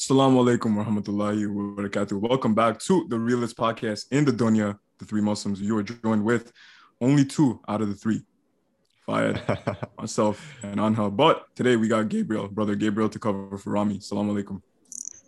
[0.00, 2.18] Assalamu alaikum wa rahmatullahi wa barakatuh.
[2.18, 5.60] Welcome back to the Realist Podcast in the Dunya, the three Muslims.
[5.60, 6.52] You are joined with
[7.02, 8.22] only two out of the three.
[9.04, 9.42] Fayed,
[9.98, 11.14] myself, and Anha.
[11.14, 13.98] But today we got Gabriel, brother Gabriel, to cover for Rami.
[13.98, 14.62] Assalamu alaikum.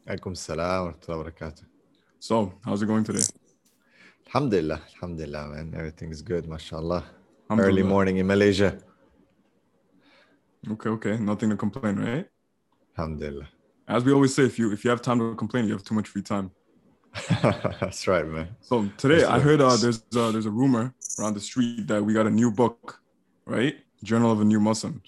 [0.09, 1.65] Alaikum salam wa rahmatullahi wa barakatuh.
[2.19, 3.27] So, how's it going today?
[4.29, 5.75] Alhamdulillah, alhamdulillah, man.
[5.77, 7.05] Everything is good, mashallah.
[7.51, 8.79] Early morning in Malaysia.
[10.67, 11.19] Okay, okay.
[11.19, 12.27] Nothing to complain, right?
[12.97, 13.49] Alhamdulillah
[13.88, 15.96] As we always say, if you if you have time to complain, you have too
[15.96, 16.52] much free time.
[17.82, 18.48] That's right, man.
[18.62, 19.44] So today Yes, I sir.
[19.46, 22.52] heard uh, there's uh, there's a rumor around the street that we got a new
[22.52, 23.00] book,
[23.46, 23.76] right?
[24.04, 25.02] Journal of a New Muslim.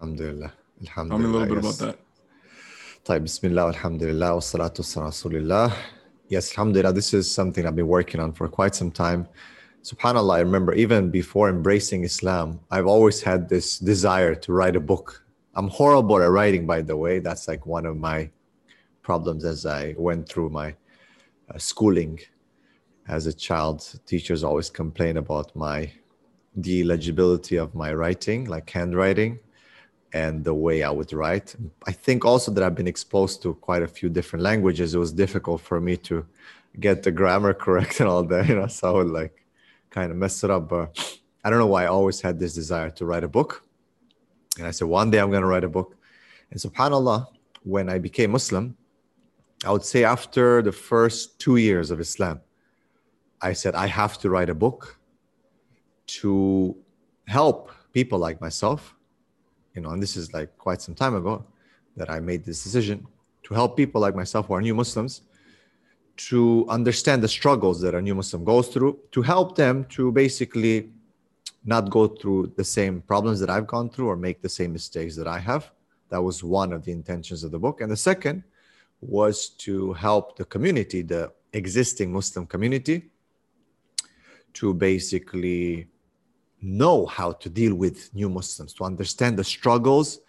[0.00, 0.52] Alhamdulillah.
[0.94, 1.78] Tell me a little bit about yes.
[1.78, 1.96] that.
[3.04, 5.72] طيب بسم الله والحمد لله والصلاة والسلام على رسول الله.
[6.28, 9.28] Yes, alhamdulillah, this is something I've been working on for quite some time.
[9.84, 14.80] Subhanallah, I remember even before embracing Islam, I've always had this desire to write a
[14.80, 15.22] book.
[15.53, 17.19] I'm horrible at writing, by the way.
[17.19, 18.29] That's like one of my
[19.01, 20.75] problems as I went through my
[21.53, 22.19] uh, schooling
[23.07, 23.99] as a child.
[24.05, 25.91] Teachers always complain about my
[26.55, 29.39] the of my writing, like handwriting
[30.13, 31.55] and the way I would write.
[31.87, 34.93] I think also that I've been exposed to quite a few different languages.
[34.93, 36.25] It was difficult for me to
[36.79, 39.45] get the grammar correct and all that, you know, so I would like
[39.89, 40.69] kind of mess it up.
[40.69, 43.63] But I don't know why I always had this desire to write a book.
[44.57, 45.95] And I said, one day I'm going to write a book.
[46.51, 47.27] And subhanAllah,
[47.63, 48.75] when I became Muslim,
[49.63, 52.41] I would say after the first two years of Islam,
[53.41, 54.99] I said, I have to write a book
[56.07, 56.75] to
[57.27, 58.95] help people like myself
[59.73, 61.45] you know, and this is like quite some time ago
[61.95, 63.07] that I made this decision
[63.43, 65.21] to help people like myself who are new Muslims
[66.17, 70.89] to understand the struggles that a new Muslim goes through, to help them to basically
[71.63, 75.15] not go through the same problems that I've gone through or make the same mistakes
[75.15, 75.71] that I have.
[76.09, 77.81] That was one of the intentions of the book.
[77.81, 78.43] And the second
[78.99, 83.11] was to help the community, the existing Muslim community,
[84.53, 85.87] to basically
[86.61, 90.19] know how to deal with new Muslims, to understand the struggles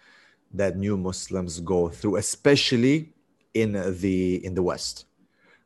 [0.53, 3.13] that new Muslims go through, especially
[3.53, 5.05] in the in the West.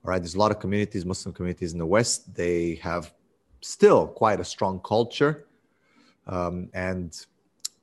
[0.03, 2.33] All right, there's a lot of communities, Muslim communities in the West.
[2.33, 3.13] They have
[3.61, 5.46] still quite a strong culture,
[6.27, 7.25] um, and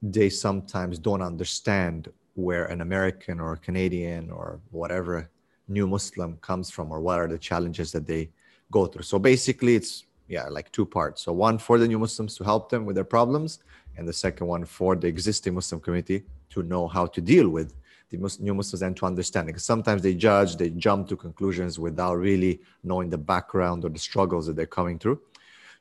[0.02, 5.30] they sometimes don't understand where an American or a Canadian or whatever
[5.68, 8.30] new Muslim comes from, or what are the challenges that they
[8.70, 9.02] go through.
[9.02, 11.22] So basically, it's yeah, like two parts.
[11.22, 13.60] So one for the new Muslims to help them with their problems,
[13.96, 17.74] and the second one for the existing Muslim community to know how to deal with
[18.10, 19.46] the new Muslims and to understand.
[19.46, 23.98] Because sometimes they judge, they jump to conclusions without really knowing the background or the
[23.98, 25.20] struggles that they're coming through.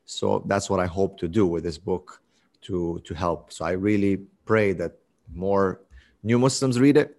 [0.05, 2.21] So that's what I hope to do with this book
[2.63, 3.51] to to help.
[3.51, 4.93] So I really pray that
[5.33, 5.81] more
[6.23, 7.17] new Muslims read it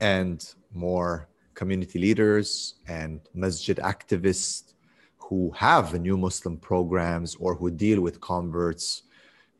[0.00, 4.74] and more community leaders and masjid activists
[5.18, 9.02] who have new Muslim programs or who deal with converts,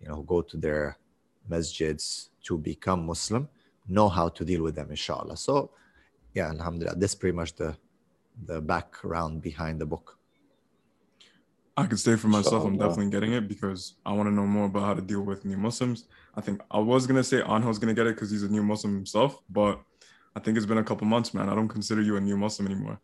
[0.01, 0.97] you know, who go to their
[1.51, 3.49] masjids to become Muslim,
[3.89, 5.37] know how to deal with them, inshallah.
[5.37, 5.71] So,
[6.35, 7.77] yeah, alhamdulillah, that's pretty much the
[8.45, 10.16] the background behind the book.
[11.79, 14.65] I could say for myself, I'm definitely getting it because I want to know more
[14.65, 16.07] about how to deal with new Muslims.
[16.35, 18.95] I think I was gonna say Anho's gonna get it because he's a new Muslim
[18.95, 19.83] himself, but
[20.35, 21.51] I think it's been a couple months, man.
[21.51, 22.99] I don't consider you a new Muslim anymore.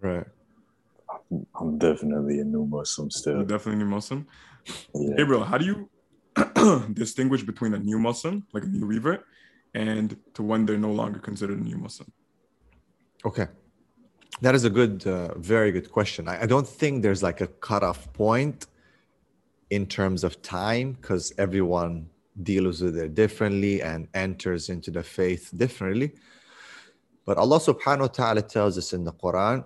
[0.00, 0.26] Right.
[1.58, 3.44] I'm definitely a new Muslim You're still.
[3.44, 4.26] definitely a new Muslim.
[4.94, 5.16] Yeah.
[5.16, 5.88] Gabriel, how do you
[6.92, 9.24] distinguish between a new Muslim, like a new revert,
[9.74, 12.12] and to when they're no longer considered a new Muslim?
[13.24, 13.46] Okay.
[14.41, 16.27] That is a good, uh, very good question.
[16.27, 18.67] I, I don't think there's like a cutoff point
[19.69, 22.09] in terms of time because everyone
[22.43, 26.13] deals with it differently and enters into the faith differently.
[27.25, 29.63] But Allah subhanahu wa ta'ala tells us in the Quran,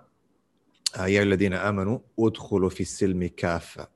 [0.98, 3.88] "Uh, يا الذين آمنوا ادخلوا في السلم كافة.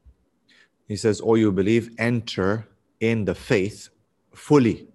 [0.88, 2.68] He says, Oh, you believe, enter
[3.00, 3.90] in the faith
[4.34, 4.88] fully.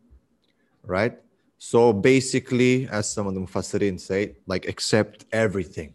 [0.84, 1.17] Right?
[1.59, 5.94] So basically, as some of the Mufassirin say, like accept everything.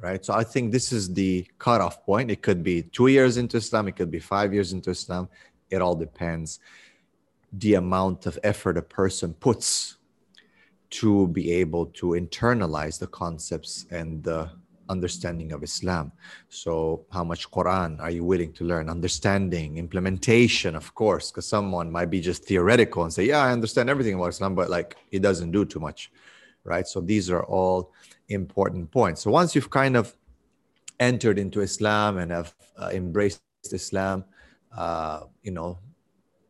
[0.00, 0.24] Right?
[0.24, 2.30] So I think this is the cutoff point.
[2.30, 5.28] It could be two years into Islam, it could be five years into Islam.
[5.70, 6.60] It all depends
[7.52, 9.96] the amount of effort a person puts
[10.90, 14.50] to be able to internalize the concepts and the
[14.88, 16.12] understanding of Islam.
[16.48, 18.88] So, how much Quran are you willing to learn?
[18.88, 23.90] Understanding, implementation, of course, because someone might be just theoretical and say, Yeah, I understand
[23.90, 26.10] everything about Islam, but like it doesn't do too much,
[26.64, 26.86] right?
[26.86, 27.92] So, these are all
[28.28, 29.22] important points.
[29.22, 30.14] So, once you've kind of
[31.00, 33.42] entered into Islam and have uh, embraced
[33.72, 34.24] Islam,
[34.76, 35.78] uh, you know,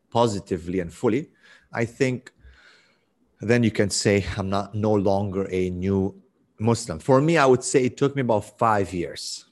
[0.09, 1.29] positively and fully,
[1.71, 2.31] I think
[3.41, 6.21] then you can say I'm not no longer a new
[6.59, 6.99] Muslim.
[6.99, 9.45] For me, I would say it took me about five years.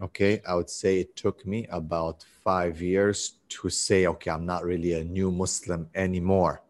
[0.00, 4.64] Okay, I would say it took me about five years to say, okay, I'm not
[4.64, 6.62] really a new Muslim anymore.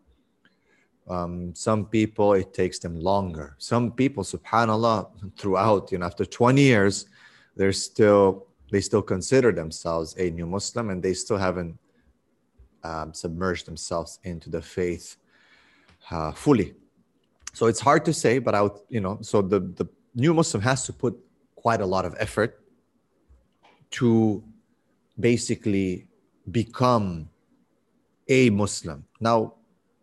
[1.09, 3.57] Um, some people, it takes them longer.
[3.59, 7.07] Some people, subhanAllah, throughout, you know, after 20 years,
[7.57, 11.79] they're still, they still consider themselves a new Muslim and they still haven't
[12.85, 15.17] um, submerged themselves into the faith
[16.11, 16.75] uh, fully.
[17.56, 20.62] So it's hard to say, but I would, you know, so the, the new Muslim
[20.62, 21.17] has to put
[21.55, 22.61] quite a lot of effort
[23.93, 24.44] to
[25.19, 26.06] basically
[26.50, 27.31] become
[28.29, 29.06] a Muslim.
[29.20, 29.55] Now,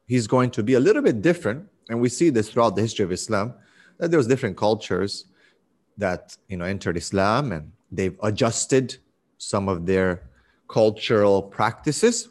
[0.07, 3.05] he's going to be a little bit different, and we see this throughout the history
[3.05, 3.53] of Islam,
[3.99, 5.25] that there was different cultures
[5.95, 8.97] that you know entered Islam and they've adjusted
[9.37, 10.23] some of their
[10.67, 12.29] cultural practices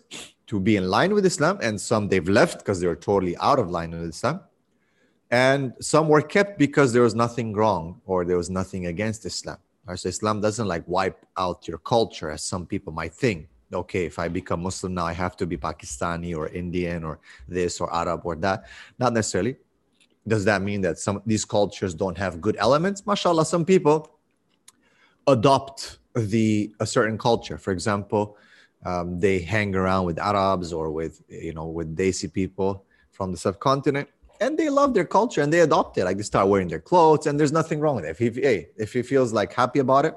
[0.48, 3.60] to be in line with Islam, and some they've left because they were totally out
[3.60, 4.40] of line with Islam.
[5.32, 9.56] And some were kept because there was nothing wrong or there was nothing against Islam.
[9.96, 13.49] So Islam doesn't like wipe out your culture as some people might think.
[13.73, 17.19] Okay, if I become Muslim now, I have to be Pakistani or Indian or
[17.49, 18.67] this or Arab or that.
[18.99, 19.56] Not necessarily.
[20.29, 23.06] Does that mean that some these cultures don't have good elements?
[23.06, 24.19] Mashallah, some people
[25.26, 27.56] adopt the a certain culture.
[27.56, 28.37] For example,
[28.85, 33.38] um, they hang around with Arabs or with you know with Desi people from the
[33.38, 34.08] subcontinent
[34.42, 36.04] and they love their culture and they adopt it.
[36.04, 38.10] Like they start wearing their clothes, and there's nothing wrong with it.
[38.10, 40.14] If he, hey, if he feels like happy about it,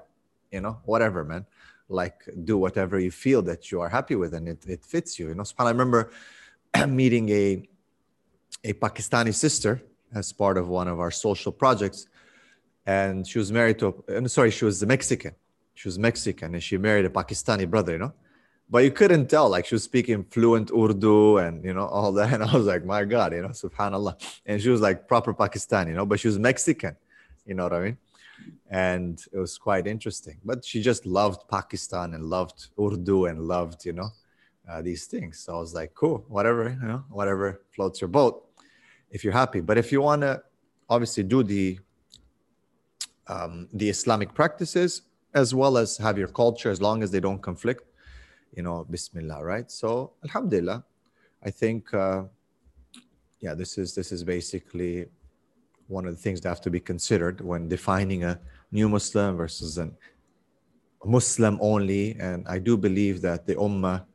[0.52, 1.46] you know, whatever, man.
[1.88, 2.18] Like
[2.50, 5.28] do whatever you feel that you are happy with, and it, it fits you.
[5.30, 6.12] You know, I remember
[6.88, 7.48] meeting a
[8.64, 9.84] a Pakistani sister
[10.14, 12.08] as part of one of our social projects,
[12.88, 14.04] and she was married to.
[14.10, 15.36] I'm uh, sorry, she was a Mexican.
[15.76, 17.92] She was Mexican, and she married a Pakistani brother.
[17.92, 18.14] You know,
[18.70, 22.34] but you couldn't tell like she was speaking fluent urdu and you know all that
[22.36, 24.16] and i was like my god you know subhanallah.
[24.46, 26.96] And she was like proper pakistan you know but she was mexican
[27.46, 27.98] you know what i mean?
[28.70, 33.86] And it was quite interesting but she just loved pakistan and loved urdu and loved
[33.86, 34.10] you know
[34.68, 35.40] uh, these things.
[35.40, 38.46] So i was like cool whatever you know whatever floats your boat
[39.12, 39.62] if you're happy.
[39.62, 40.42] But if you want to
[40.90, 41.80] obviously do the
[43.28, 45.04] um, the islamic practices
[45.34, 47.84] as well as have your culture as long as they don't conflict
[48.56, 49.70] you know, Bismillah, right?
[49.70, 50.84] So, Alhamdulillah,
[51.44, 52.24] I think, uh,
[53.42, 55.08] yeah, this is this is basically
[55.88, 58.40] one of the things that have to be considered when defining a
[58.72, 59.92] new Muslim versus a
[61.04, 62.16] Muslim only.
[62.20, 64.06] And I do believe that the Ummah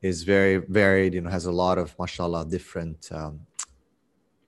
[0.00, 3.40] is very varied, you know, has a lot of, mashallah, different um,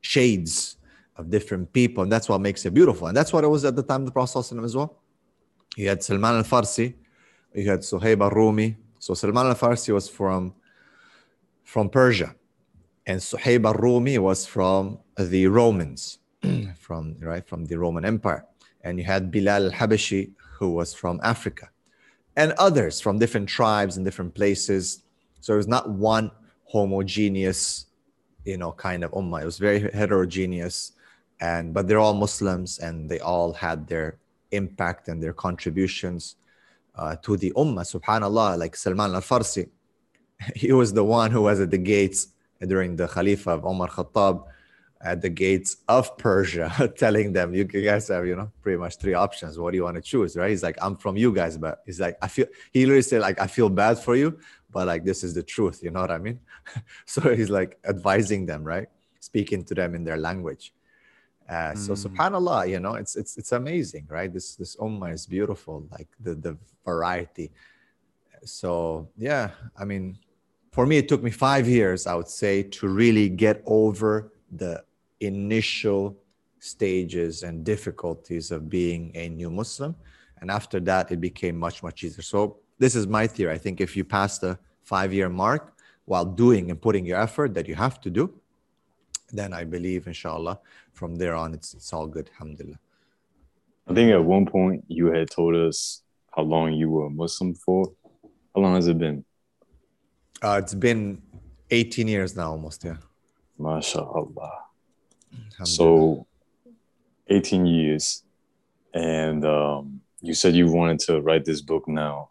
[0.00, 0.76] shades
[1.16, 2.02] of different people.
[2.02, 3.08] And that's what makes it beautiful.
[3.08, 4.96] And that's what it was at the time of the Prophet as well.
[5.76, 6.94] You had Salman al Farsi,
[7.54, 10.54] you had Suhaib al Rumi, so Salman al-Farsi was from,
[11.62, 12.34] from Persia
[13.04, 16.20] and Suhaib al-Rumi was from the Romans,
[16.78, 18.46] from, right, from the Roman Empire.
[18.82, 21.68] And you had Bilal al-Habashi who was from Africa
[22.34, 25.02] and others from different tribes and different places.
[25.42, 26.30] So it was not one
[26.64, 27.84] homogeneous,
[28.46, 29.42] you know, kind of ummah.
[29.42, 30.92] It was very heterogeneous,
[31.40, 34.16] and but they're all Muslims, and they all had their
[34.50, 36.36] impact and their contributions
[36.96, 39.69] uh, to the ummah, subhanallah, like Salman al-Farsi.
[40.55, 42.29] He was the one who was at the gates
[42.61, 44.44] during the Khalifa of Omar Khattab
[45.05, 49.12] at the gates of Persia, telling them, you guys have, you know, pretty much three
[49.12, 49.59] options.
[49.59, 50.50] What do you want to choose, right?
[50.50, 53.38] He's like, I'm from you guys, but he's like, I feel, he literally said, like,
[53.38, 54.38] I feel bad for you,
[54.71, 55.80] but like, this is the truth.
[55.83, 56.40] You know what I mean?
[57.07, 58.88] so he's like advising them, right?
[59.21, 60.73] Speaking to them in their language.
[61.48, 62.02] Uh, so mm.
[62.04, 64.32] subhanallah you know it's it's it's amazing right?
[64.32, 67.50] This this ummah is beautiful like the the variety.
[68.44, 70.18] So yeah i mean
[70.70, 74.84] for me it took me five years i would say to really get over the
[75.20, 76.16] initial
[76.64, 79.94] stages and difficulties of being a new muslim.
[80.40, 82.22] And after that it became much much easier.
[82.22, 83.52] So this is my theory.
[83.52, 85.74] I think if you pass the five year mark
[86.06, 88.24] while doing and putting your effort that you have to do
[89.33, 90.61] then I believe, inshallah,
[90.93, 92.31] from there on, it's, it's all good.
[92.35, 92.78] Alhamdulillah.
[93.88, 96.02] I think at one point you had told us
[96.35, 97.93] how long you were a Muslim for.
[98.54, 99.25] How long has it been?
[100.43, 101.23] Uh, it's been
[101.71, 102.97] 18 years now, almost, yeah.
[103.59, 104.50] MashaAllah.
[105.64, 106.26] So,
[107.28, 108.23] 18 years.
[108.93, 112.31] And um, you said you wanted to write this book now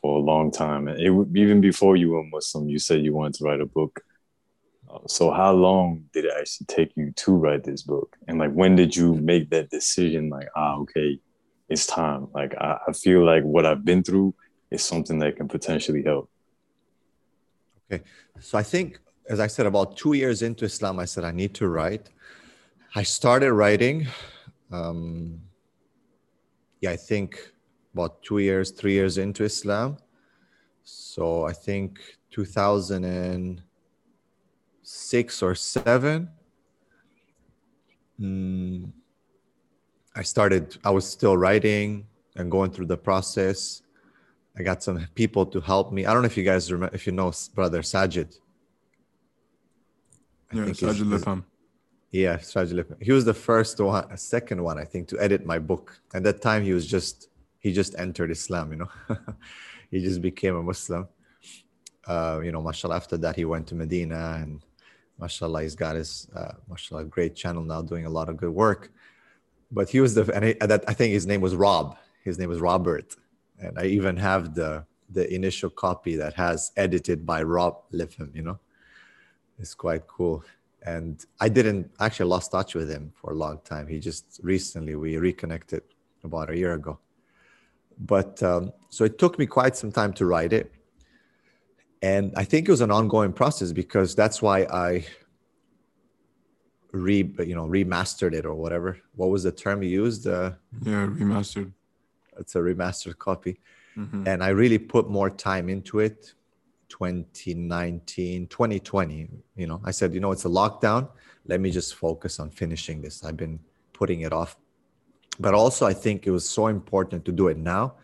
[0.00, 0.88] for a long time.
[0.88, 4.04] And it, even before you were Muslim, you said you wanted to write a book
[5.06, 8.76] so how long did it actually take you to write this book and like when
[8.76, 11.18] did you make that decision like ah okay
[11.68, 14.34] it's time like I, I feel like what i've been through
[14.70, 16.30] is something that can potentially help
[17.90, 18.04] okay
[18.40, 18.98] so i think
[19.28, 22.10] as I said, about two years into Islam, I said, I need to write.
[22.94, 24.06] I started writing.
[24.70, 25.40] Um,
[26.80, 27.52] yeah, I think
[27.94, 29.96] about two years, three years into Islam.
[30.82, 32.00] So I think
[34.84, 36.28] 2006 or seven.
[38.20, 38.92] Mm,
[40.14, 43.82] I started, I was still writing and going through the process.
[44.56, 46.06] I got some people to help me.
[46.06, 48.38] I don't know if you guys remember, if you know brother Sajid.
[50.52, 51.44] I yeah, Sajid Lipham.
[52.12, 53.02] Yeah, Sajid.
[53.02, 55.98] He was the first one, second one, I think, to edit my book.
[56.14, 58.70] At that time, he was just he just entered Islam.
[58.70, 58.90] You know,
[59.90, 61.08] he just became a Muslim.
[62.06, 62.96] Uh, you know, mashallah.
[62.96, 64.60] After that, he went to Medina, and
[65.18, 68.92] mashallah, he's got his uh, mashallah great channel now, doing a lot of good work.
[69.70, 71.96] But he was the and I, that I think his name was Rob.
[72.24, 73.16] His name was Robert,
[73.58, 78.34] and I even have the the initial copy that has edited by Rob Lipham.
[78.34, 78.58] You know,
[79.58, 80.44] it's quite cool.
[80.86, 83.86] And I didn't actually lost touch with him for a long time.
[83.88, 85.82] He just recently we reconnected
[86.22, 86.98] about a year ago.
[87.98, 90.73] But um, so it took me quite some time to write it.
[92.04, 95.06] And I think it was an ongoing process because that's why I
[96.92, 97.18] re
[97.50, 98.90] you know remastered it or whatever.
[99.14, 100.22] What was the term you used?
[100.26, 101.72] Uh, yeah, remastered.
[102.38, 103.54] It's a remastered copy.
[103.96, 104.28] Mm-hmm.
[104.28, 106.34] And I really put more time into it
[106.88, 109.28] 2019, 2020.
[109.56, 111.08] You know, I said, you know, it's a lockdown.
[111.46, 113.24] Let me just focus on finishing this.
[113.24, 113.60] I've been
[113.92, 114.56] putting it off
[115.38, 117.94] but also i think it was so important to do it now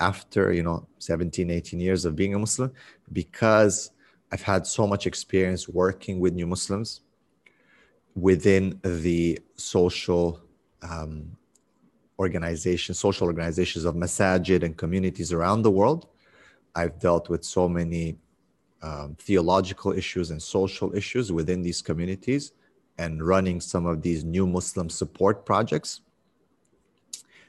[0.00, 2.72] after you know 17 18 years of being a muslim
[3.12, 3.90] because
[4.32, 7.00] i've had so much experience working with new muslims
[8.14, 10.40] within the social
[10.82, 11.36] um,
[12.18, 16.08] organizations social organizations of masajid and communities around the world
[16.74, 18.16] i've dealt with so many
[18.82, 22.52] um, theological issues and social issues within these communities
[22.98, 26.00] and running some of these new muslim support projects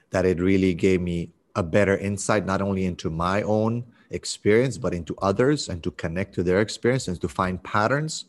[0.10, 4.94] that it really gave me a better insight not only into my own experience but
[4.94, 8.26] into others and to connect to their experience and to find patterns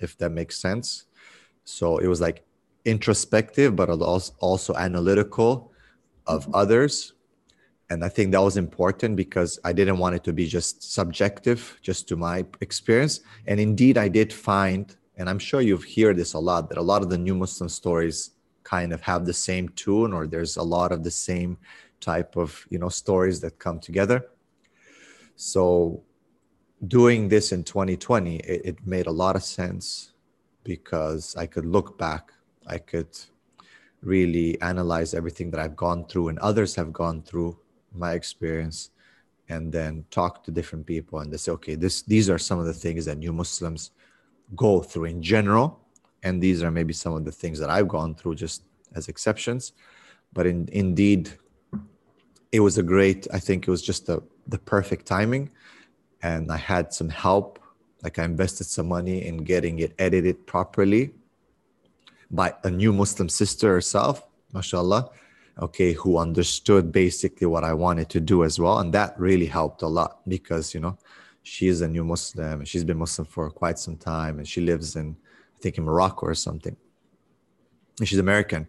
[0.00, 1.04] if that makes sense.
[1.64, 2.44] So it was like
[2.84, 5.72] introspective but also analytical
[6.26, 6.54] of mm-hmm.
[6.54, 7.12] others.
[7.90, 11.78] And i think that was important because i didn't want it to be just subjective
[11.82, 13.20] just to my experience.
[13.46, 16.82] And indeed i did find and i'm sure you've heard this a lot that a
[16.82, 18.30] lot of the new muslim stories
[18.62, 21.56] kind of have the same tune or there's a lot of the same
[22.00, 24.26] type of you know stories that come together
[25.38, 26.02] so
[26.86, 30.12] doing this in 2020 it, it made a lot of sense
[30.64, 32.32] because i could look back
[32.66, 33.08] i could
[34.02, 37.58] really analyze everything that i've gone through and others have gone through
[37.92, 38.90] my experience
[39.48, 42.66] and then talk to different people and they say okay this these are some of
[42.66, 43.92] the things that new muslims
[44.54, 45.80] go through in general
[46.22, 48.62] and these are maybe some of the things that I've gone through just
[48.94, 49.72] as exceptions.
[50.32, 51.32] But in, indeed,
[52.52, 53.26] it was a great.
[53.32, 55.50] I think it was just the the perfect timing,
[56.22, 57.58] and I had some help.
[58.02, 61.10] Like I invested some money in getting it edited properly
[62.30, 65.10] by a new Muslim sister herself, mashallah.
[65.60, 69.82] Okay, who understood basically what I wanted to do as well, and that really helped
[69.82, 70.96] a lot because you know
[71.42, 72.60] she is a new Muslim.
[72.60, 75.16] And she's been Muslim for quite some time, and she lives in
[75.56, 76.76] I think in Morocco or something.
[77.98, 78.68] And she's American.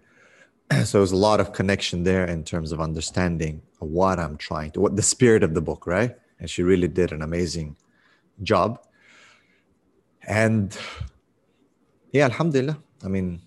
[0.86, 4.82] so there's a lot of connection there in terms of understanding what I'm trying to,
[4.82, 6.16] what the spirit of the book, right?
[6.40, 7.76] And she really did an amazing
[8.44, 8.80] job.
[10.28, 10.78] And
[12.12, 12.78] yeah, Alhamdulillah.
[13.04, 13.42] I mean,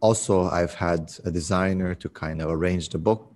[0.00, 3.30] also I've had a designer to kind of arrange the book.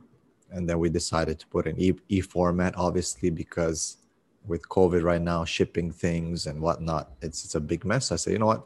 [0.51, 3.99] And then we decided to put an e, e format, obviously, because
[4.47, 8.11] with COVID right now, shipping things and whatnot, it's, it's a big mess.
[8.11, 8.65] I said, you know what?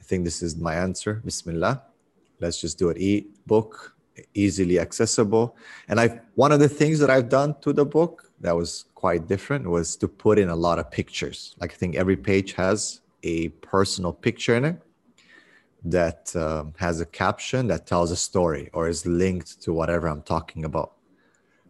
[0.00, 1.22] I think this is my answer.
[1.24, 1.82] Bismillah.
[2.40, 2.98] Let's just do it.
[2.98, 3.94] E book,
[4.34, 5.56] easily accessible.
[5.88, 9.26] And I one of the things that I've done to the book that was quite
[9.26, 11.54] different was to put in a lot of pictures.
[11.60, 14.82] Like I think every page has a personal picture in it
[15.84, 20.22] that um, has a caption that tells a story or is linked to whatever I'm
[20.22, 20.92] talking about.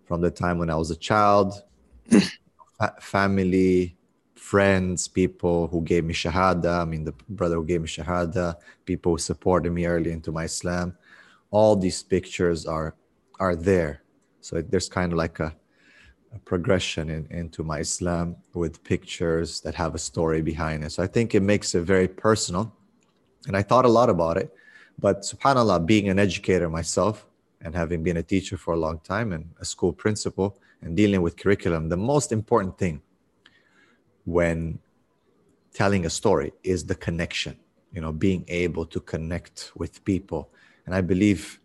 [0.04, 1.62] From the time when I was a child,
[3.00, 3.96] family,
[4.34, 9.12] friends, people who gave me shahada, I mean, the brother who gave me shahada, people
[9.12, 10.96] who supported me early into my Islam.
[11.52, 12.97] All these pictures are
[13.38, 14.02] are there.
[14.40, 15.54] So there's kind of like a,
[16.35, 20.90] a progression in, into my Islam with pictures that have a story behind it.
[20.92, 22.64] So I think it makes it very personal.
[23.47, 24.49] And I thought a lot about it.
[24.99, 27.26] But subhanAllah, being an educator myself
[27.61, 31.23] and having been a teacher for a long time and a school principal and dealing
[31.23, 33.00] with curriculum, the most important thing
[34.25, 34.78] when
[35.73, 37.56] telling a story is the connection,
[37.92, 40.50] you know, being able to connect with people.
[40.87, 41.61] And I believe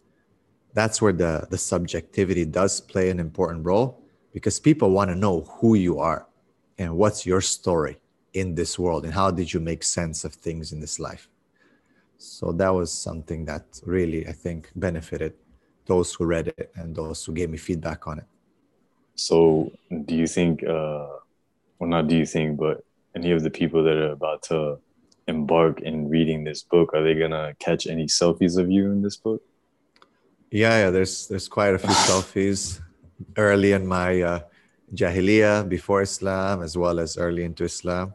[0.73, 5.41] that's where the, the subjectivity does play an important role because people want to know
[5.41, 6.27] who you are
[6.77, 7.97] and what's your story
[8.33, 11.27] in this world and how did you make sense of things in this life.
[12.17, 15.33] So that was something that really, I think, benefited
[15.85, 18.25] those who read it and those who gave me feedback on it.
[19.15, 19.71] So,
[20.05, 21.07] do you think, uh,
[21.79, 22.83] well, not do you think, but
[23.15, 24.79] any of the people that are about to
[25.27, 29.17] embark in reading this book, are they gonna catch any selfies of you in this
[29.17, 29.41] book?
[30.51, 30.89] Yeah, yeah.
[30.89, 32.81] There's there's quite a few selfies
[33.35, 34.39] early in my uh,
[34.93, 38.13] jahiliyyah before Islam, as well as early into Islam.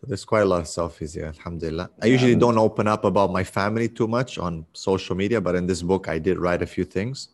[0.00, 1.90] So there's quite a lot of selfies here, alhamdulillah.
[2.02, 5.66] I usually don't open up about my family too much on social media, but in
[5.66, 7.28] this book, I did write a few things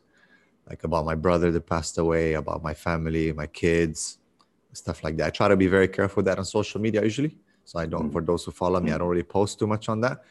[0.68, 4.18] like about my brother that passed away, about my family, my kids,
[4.72, 5.26] stuff like that.
[5.28, 7.36] I try to be very careful with that on social media usually.
[7.68, 10.00] So I don't, for those who follow me, I don't really post too much on
[10.00, 10.24] that.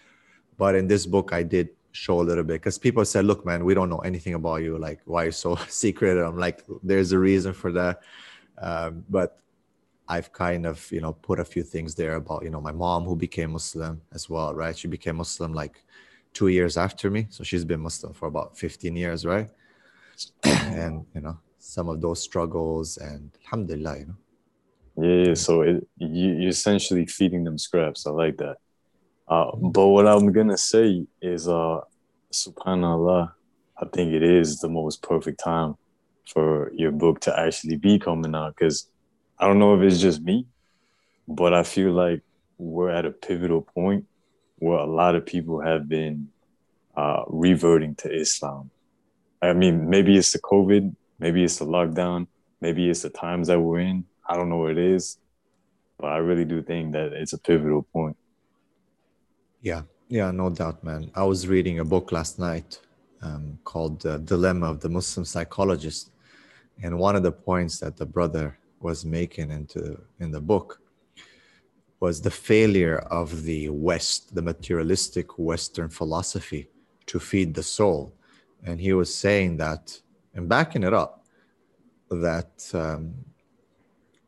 [0.57, 3.63] But in this book, I did show a little bit because people said, look, man,
[3.63, 4.79] we don't know anything about you.
[4.79, 6.17] Like, why are you so secret?
[6.17, 8.01] And I'm like, there's a reason for that.
[8.57, 9.39] Um, but
[10.07, 13.03] I've kind of, you know, put a few things there about, you know, my mom
[13.03, 14.75] who became Muslim as well, right?
[14.75, 15.83] She became Muslim like
[16.33, 17.27] two years after me.
[17.29, 19.49] So she's been Muslim for about 15 years, right?
[20.43, 24.17] and, you know, some of those struggles and alhamdulillah, you know.
[24.97, 28.07] Yeah, so it, you, you're essentially feeding them scraps.
[28.07, 28.57] I like that.
[29.27, 31.81] Uh, but what I'm gonna say is, uh,
[32.33, 33.31] Subhanallah,
[33.79, 35.75] I think it is the most perfect time
[36.27, 38.89] for your book to actually be coming out because
[39.39, 40.47] I don't know if it's just me,
[41.27, 42.21] but I feel like
[42.57, 44.05] we're at a pivotal point
[44.57, 46.29] where a lot of people have been
[46.95, 48.71] uh, reverting to Islam.
[49.41, 52.27] I mean, maybe it's the COVID, maybe it's the lockdown,
[52.59, 54.05] maybe it's the times that we're in.
[54.29, 55.17] I don't know what it is,
[55.97, 58.17] but I really do think that it's a pivotal point.
[59.61, 61.11] Yeah, yeah, no doubt, man.
[61.15, 62.79] I was reading a book last night
[63.21, 66.11] um, called uh, Dilemma of the Muslim Psychologist.
[66.83, 70.81] And one of the points that the brother was making into in the book
[71.99, 76.69] was the failure of the West, the materialistic Western philosophy
[77.07, 78.13] to feed the soul.
[78.63, 79.99] And he was saying that,
[80.35, 81.25] and backing it up,
[82.11, 83.13] that um,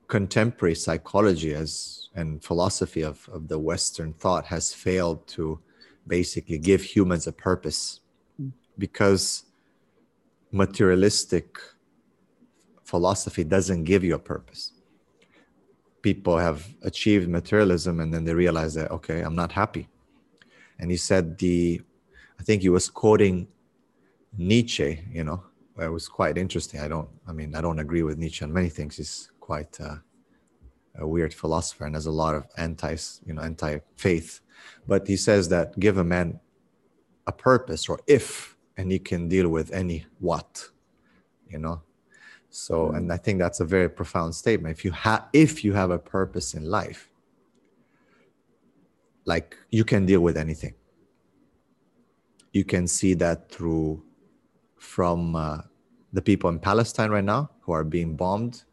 [0.10, 5.60] contemporary psychology as and philosophy of, of the Western thought has failed to
[6.08, 8.02] basically give humans a purpose
[8.78, 9.44] because
[10.52, 11.60] materialistic
[12.84, 14.74] philosophy doesn't give you a purpose.
[16.02, 19.88] People have achieved materialism and then they realize that, okay, I'm not happy.
[20.80, 21.82] And he said, the,
[22.40, 23.48] I think he was quoting
[24.36, 25.44] Nietzsche, you know,
[25.80, 26.80] it was quite interesting.
[26.80, 28.98] I don't, I mean, I don't agree with Nietzsche on many things.
[28.98, 29.98] He's quite uh,
[31.04, 34.42] a weird philosopher and has a lot of anti, you know, anti-faith.
[34.88, 36.40] But he says that give a man
[37.26, 40.52] a purpose or if, and he can deal with any what,
[41.48, 41.82] you know,
[42.50, 42.96] so, mm-hmm.
[42.96, 44.76] and I think that's a very profound statement.
[44.78, 47.10] If you have, if you have a purpose in life,
[49.26, 50.74] like you can deal with anything.
[52.52, 54.04] You can see that through
[54.78, 55.60] from uh,
[56.14, 58.64] the people in Palestine right now who are being bombed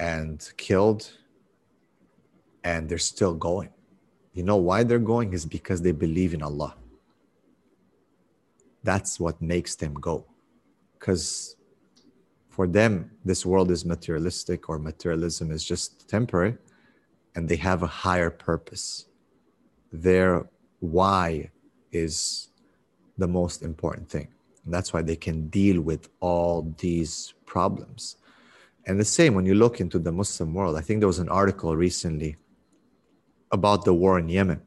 [0.00, 1.12] and killed,
[2.64, 3.68] and they're still going.
[4.32, 6.74] You know why they're going is because they believe in Allah.
[8.82, 10.24] That's what makes them go.
[10.98, 11.56] Because
[12.48, 16.56] for them, this world is materialistic or materialism is just temporary,
[17.34, 19.06] and they have a higher purpose.
[19.92, 21.50] Their why
[21.92, 22.48] is
[23.18, 24.28] the most important thing.
[24.64, 28.16] And that's why they can deal with all these problems.
[28.86, 30.76] And the same when you look into the Muslim world.
[30.76, 32.36] I think there was an article recently
[33.52, 34.62] about the war in Yemen.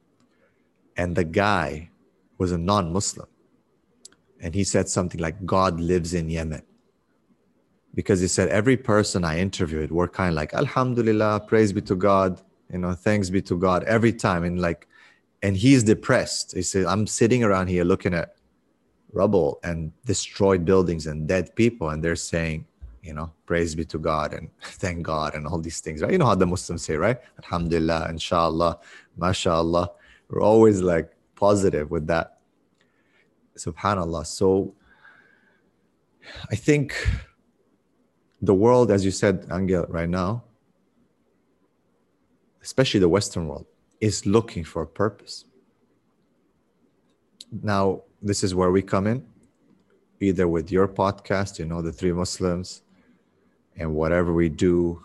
[0.95, 1.89] And the guy
[2.38, 3.28] was a non Muslim.
[4.39, 6.63] And he said something like, God lives in Yemen
[7.95, 11.95] because he said every person I interviewed were kind of like Alhamdulillah, praise be to
[11.95, 14.88] God, you know, thanks be to God every time, and like,
[15.41, 16.54] and he's depressed.
[16.56, 18.36] He said, I'm sitting around here looking at
[19.12, 22.65] rubble and destroyed buildings and dead people, and they're saying,
[23.04, 26.12] you know, praise be to God and thank God and all these things, right?
[26.12, 27.20] You know how the Muslims say, right?
[27.44, 28.80] Alhamdulillah, inshallah,
[29.18, 29.92] mashallah.
[30.30, 32.39] We're always like positive with that.
[33.58, 34.26] Subhanallah.
[34.26, 34.74] So
[36.50, 36.96] I think
[38.42, 40.44] the world, as you said, Angel, right now,
[42.62, 43.66] especially the Western world,
[44.00, 45.46] is looking for a purpose.
[47.62, 49.26] Now, this is where we come in,
[50.20, 52.82] either with your podcast, you know, the three Muslims,
[53.78, 55.02] and whatever we do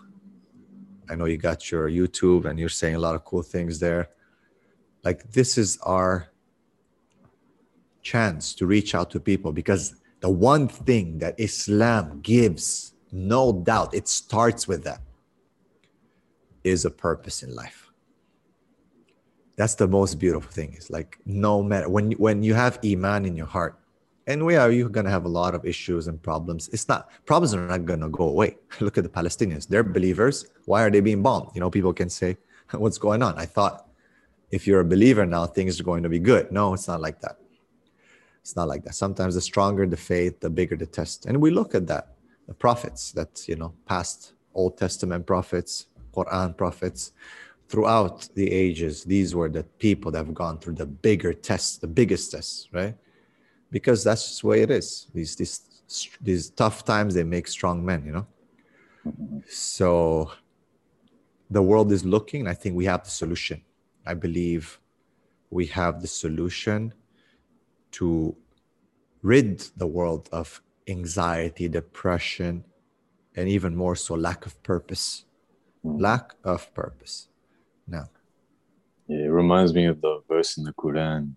[1.09, 4.09] I know you got your YouTube and you're saying a lot of cool things there.
[5.03, 6.29] Like, this is our
[8.03, 13.93] chance to reach out to people because the one thing that Islam gives, no doubt,
[13.93, 15.01] it starts with that,
[16.63, 17.89] is a purpose in life.
[19.55, 20.73] That's the most beautiful thing.
[20.73, 23.78] Is like no matter when when you have iman in your heart,
[24.29, 26.69] and we are you're gonna have a lot of issues and problems.
[26.69, 28.57] It's not problems are not gonna go away.
[28.79, 30.45] Look at the Palestinians; they're believers.
[30.65, 31.49] Why are they being bombed?
[31.55, 32.37] You know, people can say,
[32.71, 33.87] "What's going on?" I thought
[34.51, 36.51] if you're a believer now, things are going to be good.
[36.51, 37.37] No, it's not like that.
[38.41, 38.95] It's not like that.
[38.95, 41.25] Sometimes the stronger the faith, the bigger the test.
[41.25, 42.15] And we look at that.
[42.47, 47.11] The prophets that, you know, past Old Testament prophets, Quran prophets,
[47.67, 51.85] throughout the ages, these were the people that have gone through the bigger tests, the
[51.85, 52.95] biggest tests, right?
[53.71, 55.07] Because that's just the way it is.
[55.13, 55.61] These, these,
[56.21, 58.27] these tough times, they make strong men, you know?
[59.47, 60.31] So
[61.49, 63.61] the world is looking, I think we have the solution.
[64.05, 64.79] I believe
[65.49, 66.93] we have the solution
[67.91, 68.35] to
[69.21, 72.63] rid the world of anxiety, depression,
[73.35, 75.25] and even more so, lack of purpose.
[75.85, 76.01] Mm.
[76.01, 77.27] Lack of purpose.
[77.87, 78.09] Now,
[79.07, 81.33] yeah, it reminds me of the verse in the Quran.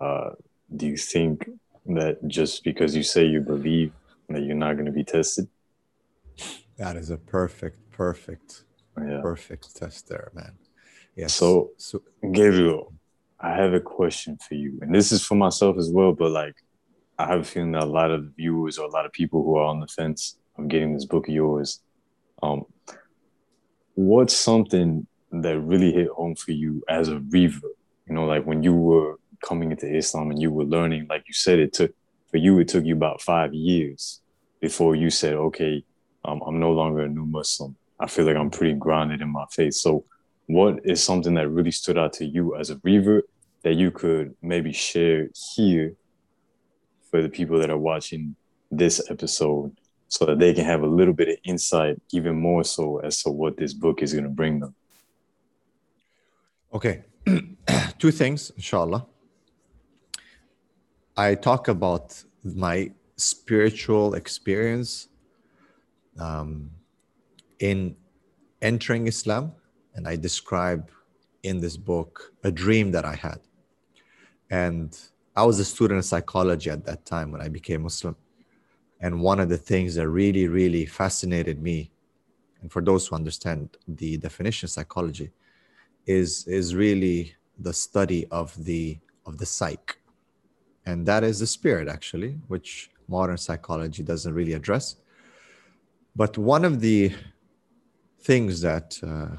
[0.00, 0.30] Uh,
[0.74, 1.48] do you think
[1.86, 3.92] that just because you say you believe
[4.28, 5.48] that you're not going to be tested?
[6.76, 8.64] That is a perfect, perfect,
[8.98, 9.20] yeah.
[9.22, 10.52] perfect test there, man.
[11.14, 11.28] Yeah.
[11.28, 12.92] So, so Gabriel,
[13.38, 16.12] I have a question for you, and this is for myself as well.
[16.12, 16.56] But like,
[17.18, 19.56] I have a feeling that a lot of viewers or a lot of people who
[19.56, 21.80] are on the fence of getting this book of yours,
[22.42, 22.64] um,
[23.94, 27.76] what's something that really hit home for you as a revert?
[28.08, 31.34] You know, like when you were coming into Islam and you were learning, like you
[31.34, 31.92] said, it took
[32.30, 34.20] for you, it took you about five years
[34.60, 35.84] before you said, okay,
[36.24, 37.76] um, I'm no longer a new Muslim.
[38.00, 39.74] I feel like I'm pretty grounded in my faith.
[39.74, 40.04] So,
[40.46, 43.24] what is something that really stood out to you as a revert
[43.62, 45.94] that you could maybe share here
[47.10, 48.36] for the people that are watching
[48.70, 49.74] this episode
[50.08, 53.30] so that they can have a little bit of insight, even more so as to
[53.30, 54.74] what this book is going to bring them?
[56.72, 57.04] Okay.
[57.98, 59.06] Two things, inshallah.
[61.16, 65.08] I talk about my spiritual experience
[66.18, 66.70] um,
[67.60, 67.94] in
[68.60, 69.52] entering Islam,
[69.94, 70.90] and I describe
[71.44, 73.38] in this book a dream that I had.
[74.50, 74.98] And
[75.36, 78.16] I was a student of psychology at that time when I became Muslim.
[79.00, 81.92] And one of the things that really, really fascinated me,
[82.60, 85.30] and for those who understand the definition of psychology,
[86.06, 89.94] is, is really the study of the of the psyche.
[90.86, 94.96] And that is the spirit, actually, which modern psychology doesn't really address.
[96.16, 97.12] But one of the
[98.20, 99.36] things that uh,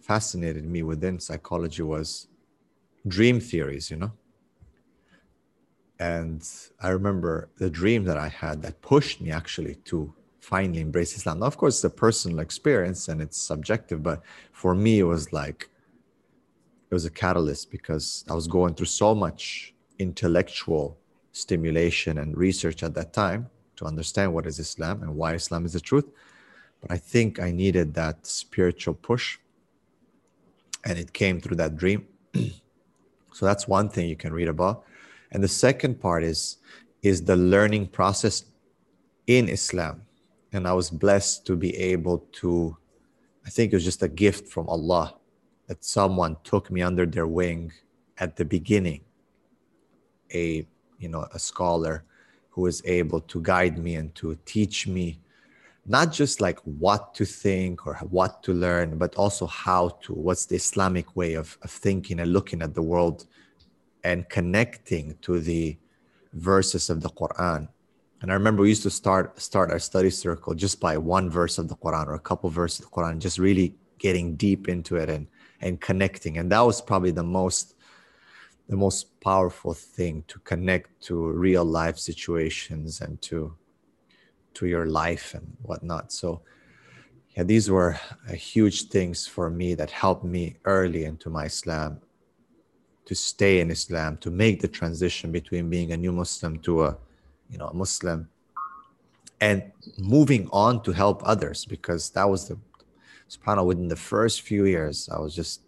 [0.00, 2.28] fascinated me within psychology was
[3.06, 4.12] dream theories, you know?
[5.98, 6.48] And
[6.80, 11.38] I remember the dream that I had that pushed me actually to finally embrace Islam.
[11.38, 15.32] Now, of course, it's a personal experience and it's subjective, but for me, it was
[15.32, 15.70] like,
[16.90, 20.98] it was a catalyst because I was going through so much intellectual
[21.32, 25.72] stimulation and research at that time to understand what is Islam and why Islam is
[25.72, 26.08] the truth.
[26.80, 29.38] But I think I needed that spiritual push.
[30.84, 32.06] And it came through that dream.
[33.32, 34.84] so that's one thing you can read about.
[35.30, 36.58] And the second part is
[37.02, 38.44] is the learning process
[39.26, 40.02] in Islam.
[40.52, 42.76] And I was blessed to be able to,
[43.46, 45.14] I think it was just a gift from Allah
[45.66, 47.72] that someone took me under their wing
[48.18, 49.00] at the beginning.
[50.34, 50.66] A
[50.98, 52.04] you know, a scholar
[52.50, 55.18] who was able to guide me and to teach me
[55.84, 60.46] not just like what to think or what to learn, but also how to, what's
[60.46, 63.26] the Islamic way of, of thinking and looking at the world
[64.04, 65.76] and connecting to the
[66.34, 67.68] verses of the Quran.
[68.20, 71.58] And I remember we used to start start our study circle just by one verse
[71.58, 74.96] of the Quran or a couple verses of the Quran, just really getting deep into
[74.96, 75.26] it and
[75.60, 76.38] and connecting.
[76.38, 77.71] And that was probably the most
[78.68, 83.54] the most powerful thing to connect to real life situations and to
[84.54, 86.12] to your life and whatnot.
[86.12, 86.42] So
[87.36, 87.98] yeah, these were
[88.28, 92.00] uh, huge things for me that helped me early into my Islam
[93.06, 96.96] to stay in Islam, to make the transition between being a new Muslim to a,
[97.50, 98.28] you know, a Muslim,
[99.40, 102.58] and moving on to help others because that was the,
[103.28, 105.62] subhanAllah, within the first few years, I was just,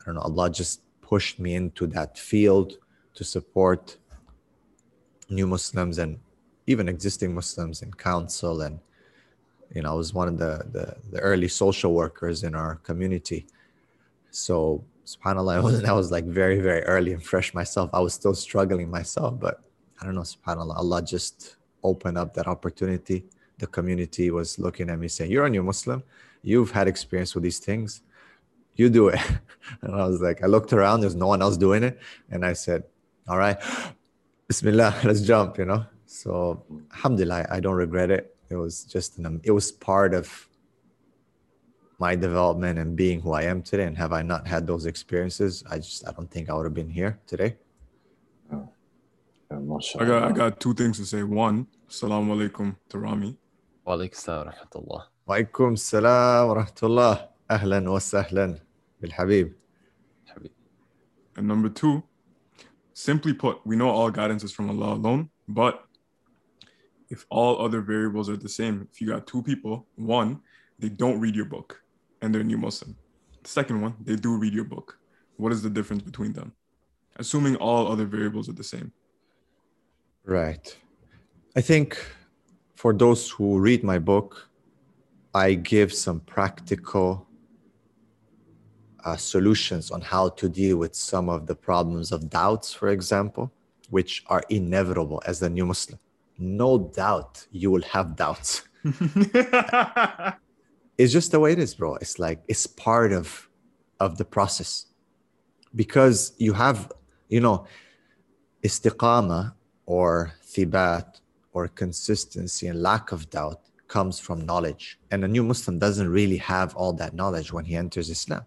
[0.00, 2.68] I don't know, Allah just pushed me into that field
[3.14, 3.96] to support
[5.28, 6.18] new Muslims and
[6.66, 8.78] even existing Muslims in counsel and
[9.74, 13.40] You know, I was one of the, the, the early social workers in our community.
[14.30, 17.90] So subhanAllah, I was, I was like very, very early and fresh myself.
[17.92, 19.54] I was still struggling myself, but
[19.98, 23.18] I don't know, subhanAllah, Allah just opened up that opportunity.
[23.58, 26.02] The community was looking at me saying, You're a new Muslim.
[26.42, 28.02] You've had experience with these things.
[28.76, 29.20] You do it.
[29.82, 31.98] and I was like, I looked around, there's no one else doing it.
[32.30, 32.84] And I said,
[33.28, 33.58] All right,
[34.48, 35.84] Bismillah, let's jump, you know.
[36.06, 36.62] So
[36.92, 38.36] Alhamdulillah, I don't regret it.
[38.48, 40.48] It was just an, it was part of
[41.98, 43.84] my development and being who I am today.
[43.84, 46.74] And have I not had those experiences, I just I don't think I would have
[46.74, 47.56] been here today.
[48.52, 48.68] Oh.
[49.50, 51.22] I got I got two things to say.
[51.22, 53.36] One, Assalamu alaikum to Rami.
[53.84, 55.02] Wa alaikum salam wa rahmatullah.
[55.26, 57.28] Wa alaikum salam wa rahmatullah.
[57.48, 58.60] Ahlan wa sahlan
[59.00, 59.52] bil habib.
[61.36, 62.02] And number two,
[62.94, 65.84] simply put, we know all guidance is from Allah alone, but
[67.10, 70.40] if all other variables are the same, if you got two people, one,
[70.78, 71.82] they don't read your book
[72.22, 72.96] and they're new Muslim.
[73.42, 74.98] The second one, they do read your book.
[75.36, 76.52] What is the difference between them?
[77.16, 78.92] Assuming all other variables are the same.
[80.24, 80.76] Right.
[81.54, 82.02] I think
[82.74, 84.48] for those who read my book,
[85.34, 87.25] I give some practical
[89.06, 93.52] uh, solutions on how to deal with some of the problems of doubts, for example,
[93.88, 95.98] which are inevitable as a new Muslim.
[96.38, 98.62] No doubt you will have doubts.
[100.98, 101.94] it's just the way it is, bro.
[101.96, 103.48] It's like it's part of
[104.00, 104.86] of the process
[105.74, 106.92] because you have,
[107.28, 107.66] you know,
[108.64, 109.54] istiqama
[109.86, 111.20] or thibat
[111.52, 114.98] or consistency and lack of doubt comes from knowledge.
[115.12, 118.44] And a new Muslim doesn't really have all that knowledge when he enters Islam.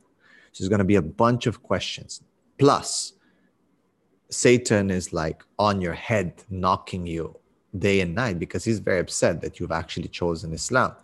[0.52, 2.22] So there's going to be a bunch of questions.
[2.58, 3.14] Plus,
[4.30, 7.36] Satan is like on your head, knocking you
[7.78, 10.96] day and night because he's very upset that you've actually chosen Islam.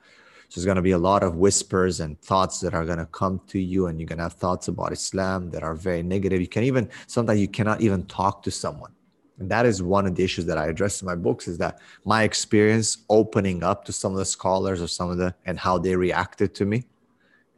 [0.49, 3.07] So there's going to be a lot of whispers and thoughts that are going to
[3.07, 6.39] come to you, and you're going to have thoughts about Islam that are very negative.
[6.39, 8.91] You can even sometimes you cannot even talk to someone.
[9.39, 11.79] And that is one of the issues that I address in my books is that
[12.05, 15.77] my experience opening up to some of the scholars or some of the and how
[15.77, 16.85] they reacted to me,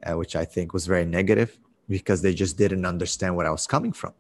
[0.04, 3.68] uh, which I think was very negative because they just didn't understand where I was
[3.68, 4.14] coming from.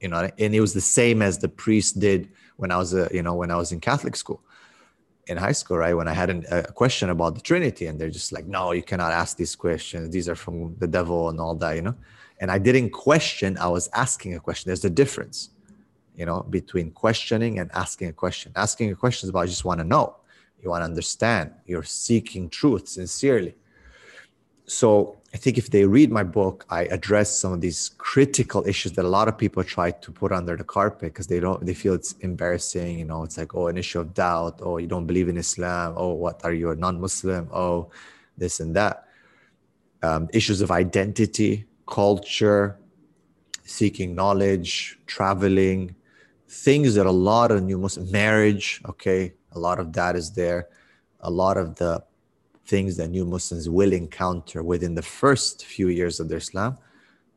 [0.00, 3.08] You know, and it was the same as the priest did when I was a,
[3.12, 4.42] you know, when I was in Catholic school
[5.26, 5.94] in high school, right?
[5.94, 8.82] When I had an, a question about the Trinity, and they're just like, no, you
[8.82, 10.10] cannot ask these questions.
[10.10, 11.94] These are from the devil and all that, you know?
[12.40, 14.68] And I didn't question, I was asking a question.
[14.68, 15.50] There's a difference,
[16.16, 18.52] you know, between questioning and asking a question.
[18.56, 20.16] Asking a question is about you just want to know,
[20.62, 23.54] you want to understand, you're seeking truth sincerely.
[24.66, 28.92] So I think if they read my book, I address some of these critical issues
[28.92, 31.74] that a lot of people try to put under the carpet because they don't they
[31.74, 32.98] feel it's embarrassing.
[32.98, 35.94] You know, it's like, oh, an issue of doubt, oh, you don't believe in Islam,
[35.96, 37.48] oh, what are you a non-Muslim?
[37.52, 37.90] Oh,
[38.38, 39.04] this and that.
[40.02, 42.78] Um, issues of identity, culture,
[43.64, 45.94] seeking knowledge, traveling,
[46.48, 50.68] things that a lot of new Muslim marriage, okay, a lot of that is there.
[51.20, 52.04] A lot of the
[52.66, 56.78] things that new Muslims will encounter within the first few years of their Islam.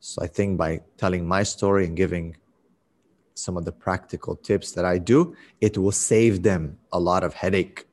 [0.00, 2.36] So I think by telling my story and giving
[3.34, 7.34] some of the practical tips that I do, it will save them a lot of
[7.34, 7.86] headache.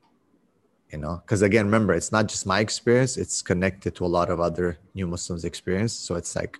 [0.90, 4.30] You know, because again, remember, it's not just my experience, it's connected to a lot
[4.30, 5.92] of other new Muslims' experience.
[5.92, 6.58] So it's like,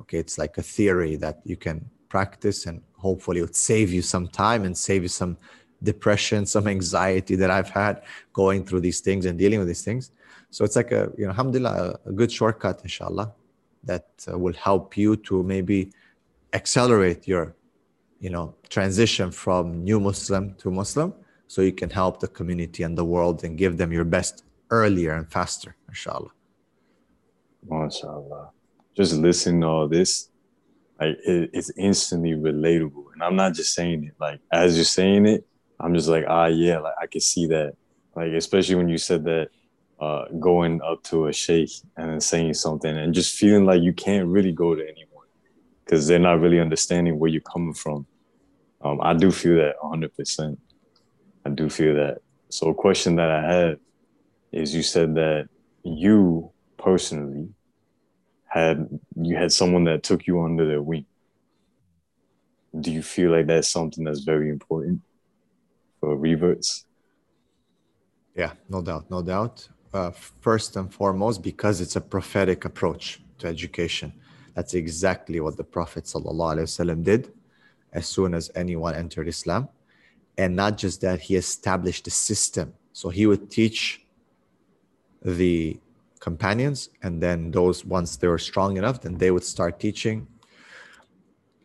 [0.00, 4.00] okay, it's like a theory that you can practice and hopefully it would save you
[4.00, 5.36] some time and save you some
[5.84, 10.10] depression, some anxiety that I've had going through these things and dealing with these things.
[10.50, 13.32] So it's like a, you know, alhamdulillah, a good shortcut, inshallah,
[13.84, 15.90] that uh, will help you to maybe
[16.52, 17.54] accelerate your,
[18.20, 21.12] you know, transition from new Muslim to Muslim
[21.46, 25.12] so you can help the community and the world and give them your best earlier
[25.12, 26.30] and faster, inshallah.
[27.68, 28.50] MashaAllah.
[28.96, 30.28] Just listening to all this,
[31.00, 33.06] like it, it's instantly relatable.
[33.12, 35.46] And I'm not just saying it, like as you're saying it,
[35.80, 37.74] I'm just like, ah, yeah, like I can see that.
[38.14, 39.48] Like, especially when you said that
[40.00, 43.92] uh, going up to a sheikh and then saying something and just feeling like you
[43.92, 45.26] can't really go to anyone
[45.84, 48.06] because they're not really understanding where you're coming from.
[48.82, 50.56] Um, I do feel that 100%.
[51.46, 52.18] I do feel that.
[52.50, 53.78] So, a question that I have
[54.52, 55.48] is you said that
[55.82, 57.48] you personally
[58.46, 61.06] had you had someone that took you under their wing.
[62.78, 65.02] Do you feel like that's something that's very important?
[66.04, 66.84] For reverts?
[68.36, 69.68] Yeah, no doubt, no doubt.
[69.92, 74.12] Uh, first and foremost, because it's a prophetic approach to education.
[74.54, 77.32] That's exactly what the Prophet ﷺ did
[77.92, 79.68] as soon as anyone entered Islam.
[80.36, 82.74] And not just that, he established a system.
[82.92, 84.04] So he would teach
[85.22, 85.78] the
[86.18, 90.26] companions, and then those once they were strong enough, then they would start teaching.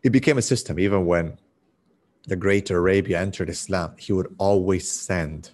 [0.04, 0.80] It became a system.
[0.80, 1.38] Even when
[2.30, 5.50] the Great Arabia entered Islam, he would always send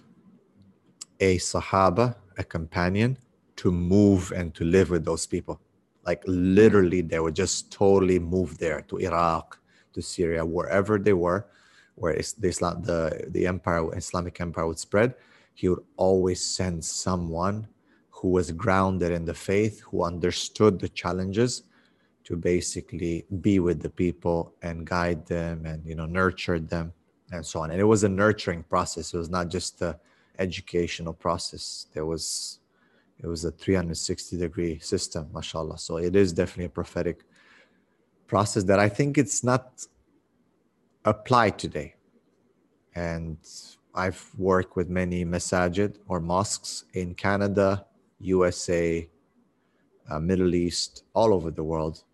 [1.20, 3.16] a Sahaba, a companion,
[3.56, 5.58] to move and to live with those people.
[6.04, 9.58] Like literally, they would just totally move there to Iraq,
[9.94, 11.46] to Syria, wherever they were,
[11.94, 15.14] where the Islam, the, the empire, Islamic empire would spread.
[15.54, 17.68] He would always send someone
[18.10, 21.62] who was grounded in the faith, who understood the challenges,
[22.26, 26.92] to basically be with the people and guide them and you know nurture them
[27.32, 27.70] and so on.
[27.70, 29.14] And it was a nurturing process.
[29.14, 29.98] It was not just a
[30.38, 31.86] educational process.
[31.94, 32.60] There was
[33.18, 35.78] it was a 360 degree system, mashallah.
[35.78, 37.24] So it is definitely a prophetic
[38.26, 39.86] process that I think it's not
[41.04, 41.94] applied today.
[42.94, 43.38] And
[43.94, 47.86] I've worked with many masajid or mosques in Canada,
[48.18, 49.08] USA,
[50.10, 52.04] uh, Middle East, all over the world.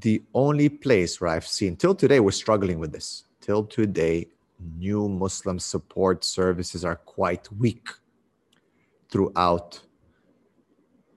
[0.00, 3.24] The only place where I've seen, till today, we're struggling with this.
[3.40, 4.28] Till today,
[4.76, 7.88] new Muslim support services are quite weak
[9.10, 9.80] throughout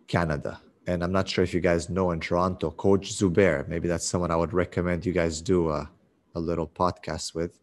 [0.07, 0.61] Canada.
[0.87, 4.31] And I'm not sure if you guys know in Toronto, Coach Zubair, maybe that's someone
[4.31, 5.89] I would recommend you guys do a,
[6.35, 7.59] a little podcast with.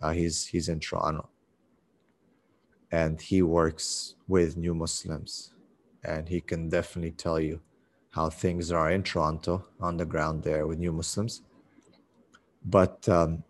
[0.00, 1.28] Uh, he's he's in Toronto,
[2.90, 5.52] and he works with new Muslims,
[6.02, 7.60] and he can definitely tell you
[8.10, 11.42] how things are in Toronto on the ground there with new Muslims.
[12.64, 13.44] But um,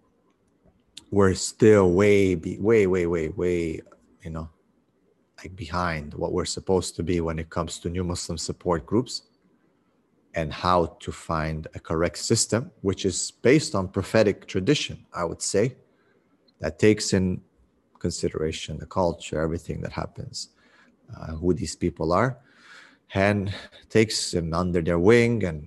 [1.10, 3.80] we're still way, way, way, way, way,
[4.22, 4.48] you know,
[5.38, 9.22] like behind what we're supposed to be when it comes to new Muslim support groups
[10.34, 15.42] and how to find a correct system, which is based on prophetic tradition, I would
[15.42, 15.76] say,
[16.60, 17.40] that takes in
[17.98, 20.50] consideration the culture, everything that happens,
[21.16, 22.38] uh, who these people are,
[23.14, 23.52] and
[23.88, 25.66] takes them under their wing and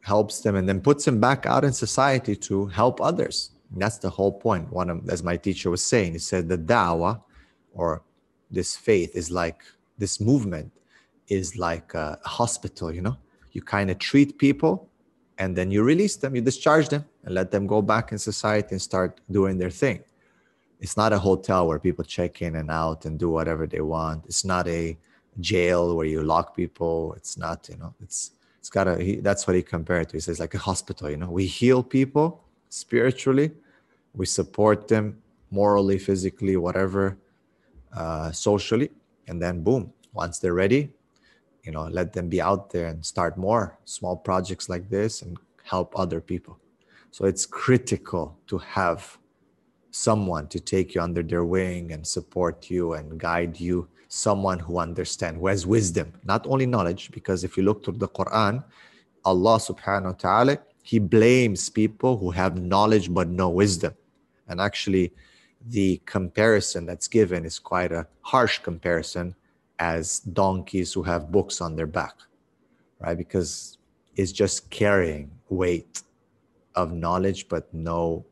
[0.00, 3.50] helps them and then puts them back out in society to help others.
[3.72, 4.70] And that's the whole point.
[4.72, 7.20] One of, as my teacher was saying, he said the dawah
[7.72, 8.02] or
[8.50, 9.62] this faith is like
[9.98, 10.70] this movement
[11.28, 13.16] is like a hospital you know
[13.52, 14.88] you kind of treat people
[15.38, 18.68] and then you release them you discharge them and let them go back in society
[18.72, 20.02] and start doing their thing
[20.80, 24.24] it's not a hotel where people check in and out and do whatever they want
[24.26, 24.96] it's not a
[25.40, 27.14] jail where you lock people.
[27.16, 30.16] It's not you know it's it's got he, that's what he compared to.
[30.16, 31.30] He says like a hospital you know.
[31.30, 33.52] We heal people spiritually.
[34.14, 37.18] We support them morally physically whatever
[37.96, 38.90] uh, socially.
[39.28, 40.90] And then boom once they're ready
[41.64, 45.38] you know let them be out there and start more small projects like this and
[45.64, 46.58] help other people.
[47.10, 49.18] So it's critical to have
[49.94, 54.78] someone to take you under their wing and support you and guide you someone who
[54.78, 58.62] understands who has wisdom not only knowledge because if you look through the quran
[59.24, 63.94] allah subhanahu wa ta'ala he blames people who have knowledge but no wisdom
[64.48, 65.12] and actually
[65.68, 69.34] the comparison that's given is quite a harsh comparison
[69.78, 72.14] as donkeys who have books on their back,
[73.00, 73.16] right?
[73.16, 73.78] Because
[74.16, 76.02] it's just carrying weight
[76.74, 78.24] of knowledge, but no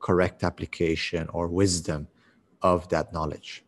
[0.00, 2.08] correct application or wisdom
[2.62, 3.64] of that knowledge.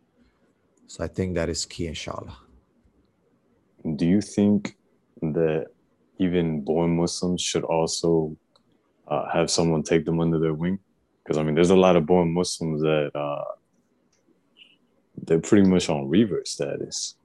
[0.87, 2.37] So I think that is key, inshallah.
[3.97, 4.77] Do you think
[5.21, 5.66] that
[6.18, 8.37] even born Muslims should also
[9.09, 10.79] uh, have someone take them under their wing?
[11.23, 13.45] Because I mean, there's a lot of born Muslims that uh,
[15.16, 17.16] they're pretty much on revert status.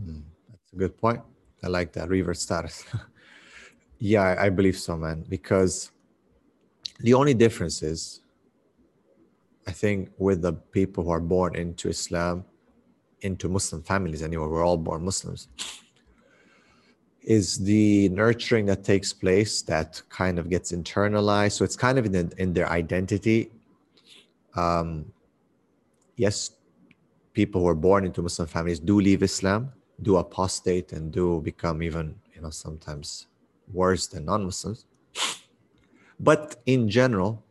[0.00, 1.20] Mm, that's a good point.
[1.62, 2.84] I like that revert status.
[3.98, 5.24] yeah, I, I believe so, man.
[5.28, 5.90] Because
[7.00, 8.20] the only difference is,
[9.66, 12.44] I think, with the people who are born into Islam,
[13.20, 15.48] into Muslim families anyway, we're all born Muslims
[17.22, 21.52] is the nurturing that takes place that kind of gets internalized.
[21.52, 23.50] So it's kind of in, in their identity.
[24.56, 25.12] Um,
[26.16, 26.50] yes,
[27.32, 31.82] people who are born into Muslim families do leave Islam, do apostate, and do become
[31.82, 33.28] even, you know, sometimes
[33.72, 34.86] worse than non-Muslims.
[36.22, 37.44] But in general,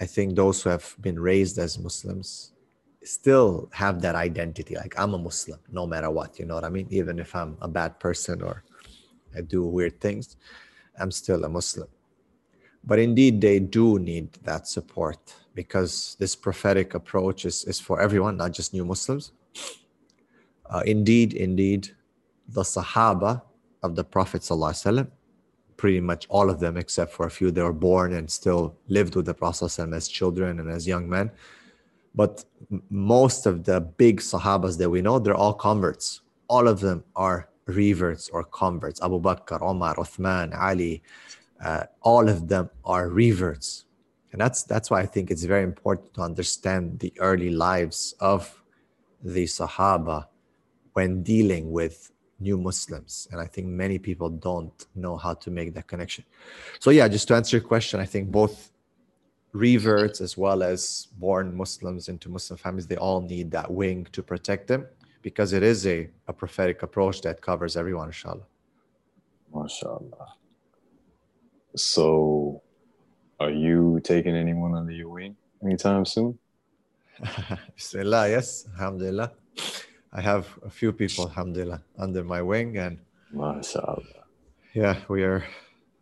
[0.00, 2.52] I think those who have been raised as Muslims
[3.04, 6.68] still have that identity like i'm a muslim no matter what you know what i
[6.68, 6.86] mean?
[6.90, 8.62] Even if i'm a bad person or
[9.36, 10.36] i do weird things
[10.98, 11.88] i'm still a muslim.
[12.84, 18.36] But indeed they do need that support because this prophetic approach is, is for everyone
[18.36, 19.32] not just new muslims.
[20.68, 21.90] Uh, indeed indeed
[22.48, 23.42] the sahaba
[23.82, 25.08] of the prophet ﷺ,
[25.76, 29.16] pretty much all of them except for a few they were born and still lived
[29.16, 31.30] with the prophet as children and as young men
[32.14, 32.44] But
[32.90, 36.20] most of the big Sahabas that we know, they're all converts.
[36.48, 39.00] All of them are reverts or converts.
[39.02, 41.02] Abu Bakr, Omar, Uthman, Ali,
[41.64, 43.86] uh, all of them are reverts.
[44.32, 48.62] And that's that's why I think it's very important to understand the early lives of
[49.22, 50.26] the Sahaba
[50.94, 52.11] when dealing with
[52.42, 53.28] new Muslims.
[53.30, 56.24] And I think many people don't know how to make that connection.
[56.80, 58.72] So yeah, just to answer your question, I think both
[59.52, 64.22] reverts as well as born Muslims into Muslim families, they all need that wing to
[64.22, 64.86] protect them
[65.22, 68.46] because it is a, a prophetic approach that covers everyone, inshallah.
[69.54, 70.28] MashaAllah.
[71.76, 72.62] So,
[73.38, 76.38] are you taking anyone under your wing anytime soon?
[77.76, 79.32] Bismillah, yes, alhamdulillah.
[80.12, 82.76] I have a few people, alhamdulillah, under my wing.
[82.76, 82.98] And
[83.34, 84.04] MashaAllah.
[84.74, 85.44] yeah, we are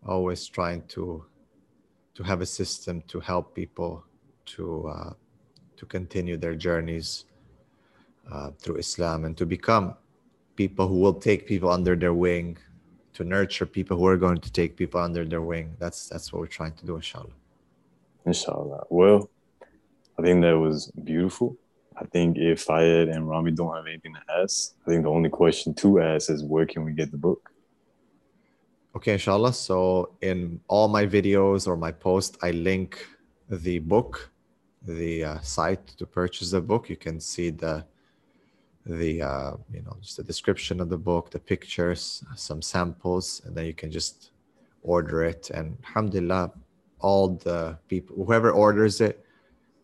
[0.06, 1.24] always trying to
[2.14, 4.04] to have a system to help people
[4.44, 5.12] to uh,
[5.76, 7.24] to continue their journeys
[8.30, 9.94] uh, through Islam and to become
[10.56, 12.58] people who will take people under their wing,
[13.14, 15.76] to nurture people who are going to take people under their wing.
[15.78, 17.36] That's that's what we're trying to do, inshallah.
[18.26, 18.84] Inshallah.
[18.90, 19.30] Well,
[20.18, 21.56] I think that was beautiful.
[22.01, 25.28] I think if Fayed and Rami don't have anything to ask, I think the only
[25.28, 27.51] question to ask is where can we get the book?
[28.96, 29.53] Okay, inshallah.
[29.53, 33.07] So in all my videos or my post, I link
[33.51, 34.30] the book,
[34.82, 36.88] the uh, site to purchase the book.
[36.88, 37.84] You can see the
[38.86, 43.55] the uh, you know just the description of the book, the pictures, some samples, and
[43.55, 44.30] then you can just
[44.82, 45.51] order it.
[45.51, 46.53] And alhamdulillah,
[47.01, 49.24] all the people whoever orders it,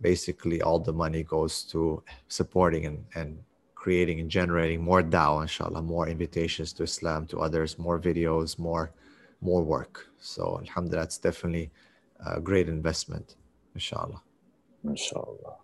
[0.01, 3.39] basically all the money goes to supporting and, and
[3.75, 8.93] creating and generating more dawah, inshallah, more invitations to Islam to others, more videos, more
[9.41, 10.07] more work.
[10.19, 11.71] So alhamdulillah, it's definitely
[12.25, 13.37] a great investment,
[13.75, 14.23] inshallah.
[14.85, 15.57] Inshallah.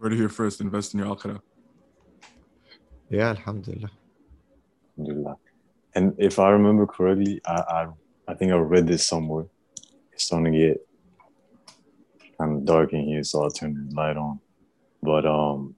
[0.00, 0.60] Heard it here first.
[0.60, 1.40] Invest in your akhirah.
[3.10, 3.90] Yeah, alhamdulillah.
[4.98, 5.36] Alhamdulillah.
[5.94, 7.86] And if I remember correctly, I, I
[8.28, 9.46] I think I read this somewhere.
[10.12, 10.86] It's starting to get
[12.38, 14.40] kind of dark in here, so I turned the light on.
[15.02, 15.74] But um,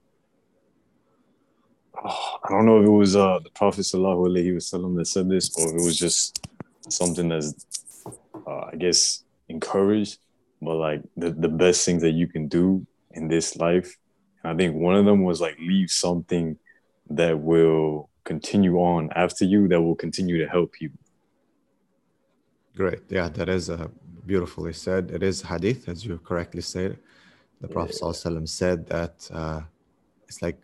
[2.03, 5.29] oh, I don't know if it was uh the Prophet Sallallahu Alaihi Wasallam that said
[5.29, 6.47] this, or if it was just
[6.89, 7.55] something that's
[8.47, 10.19] uh, I guess encouraged.
[10.63, 13.97] But like the the best things that you can do in this life,
[14.43, 16.59] and I think one of them was like leave something
[17.11, 20.91] that will continue on after you, that will continue to help you.
[22.77, 23.01] Great.
[23.09, 23.89] Yeah, that is uh,
[24.27, 25.11] beautifully said.
[25.11, 26.99] It is hadith, as you correctly said.
[27.63, 29.63] The Prophet ﷺ said that uh,
[30.29, 30.61] it's like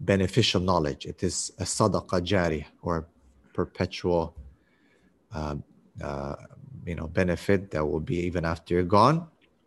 [0.00, 1.04] beneficial knowledge.
[1.04, 3.06] It is a sadaqah jari or
[3.52, 4.34] perpetual,
[5.34, 5.56] uh,
[6.02, 6.36] uh,
[6.86, 9.26] you know, benefit that will be even after you're gone.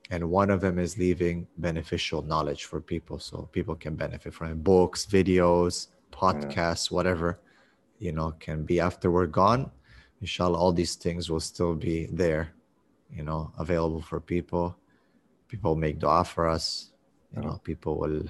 [0.09, 4.51] And one of them is leaving beneficial knowledge for people, so people can benefit from
[4.51, 4.63] it.
[4.63, 7.39] Books, videos, podcasts, whatever,
[7.99, 9.69] you know, can be after we're gone.
[10.25, 12.51] Inshallah, all these things will still be there,
[13.13, 14.75] you know, available for people.
[15.47, 16.89] People make dua for us.
[17.35, 18.23] You know, people will,